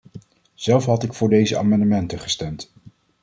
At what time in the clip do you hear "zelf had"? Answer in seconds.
0.53-1.03